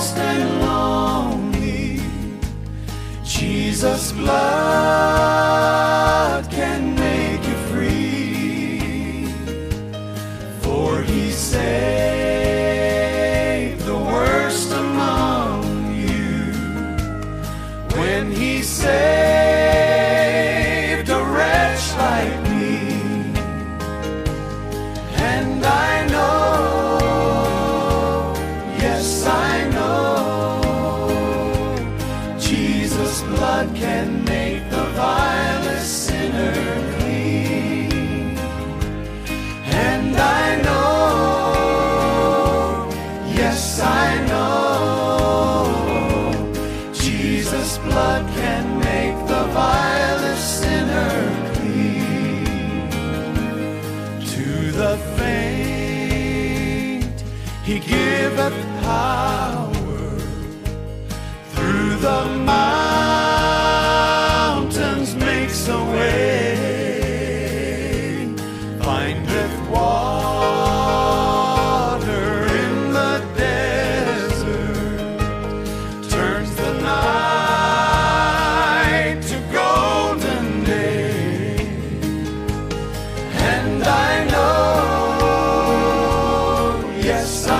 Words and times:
lost 0.00 0.16
and 0.16 0.50
lonely, 0.62 2.00
Jesus' 3.22 4.12
blood 4.12 4.30
can 6.50 6.94
make 6.94 7.42
you 7.46 7.56
free. 7.70 9.26
For 10.62 11.02
he 11.02 11.30
saved 11.30 12.80
the 13.84 13.98
worst 14.14 14.72
among 14.72 15.64
you 16.06 16.54
when 18.00 18.32
he 18.32 18.62
saved 18.62 18.90
a 21.10 21.22
wretch 21.34 21.84
like 22.06 22.40
me. 22.52 22.78
And 25.34 25.62
I 25.66 26.06
know. 26.12 26.40
Yes, 28.84 29.26
I 29.26 29.39
blood 48.10 48.26
can 48.34 48.64
make 48.80 49.16
the 49.28 49.44
vilest 49.54 50.46
sinner 50.60 51.14
clean. 51.54 52.90
To 54.34 54.46
the 54.80 54.92
faint 55.16 56.38
he 57.62 57.76
giveth 57.78 58.58
power 58.82 60.18
through 61.52 61.92
the 62.08 62.20
mountains 62.54 63.10
makes 65.14 65.68
a 65.68 65.80
way. 65.92 66.56
Find 68.80 69.29
yes, 87.10 87.59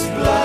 His 0.00 0.08
blood. 0.12 0.39